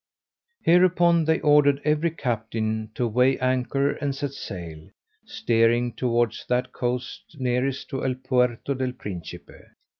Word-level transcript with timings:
Hereupon 0.63 1.25
they 1.25 1.39
ordered 1.41 1.79
every 1.85 2.09
captain 2.09 2.89
to 2.95 3.07
weigh 3.07 3.37
anchor 3.37 3.91
and 3.91 4.15
set 4.15 4.31
sail, 4.33 4.89
steering 5.27 5.93
towards 5.93 6.43
that 6.49 6.71
coast 6.73 7.35
nearest 7.39 7.87
to 7.89 8.03
El 8.03 8.15
Puerto 8.15 8.73
del 8.73 8.93
Principe. 8.93 9.53